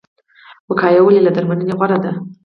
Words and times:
وقایه 0.69 1.01
ولې 1.03 1.19
له 1.23 1.31
درملنې 1.35 1.73
غوره 1.79 1.97
ده؟ 2.03 2.11